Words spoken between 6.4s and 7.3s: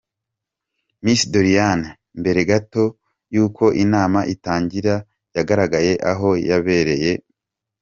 yabereye.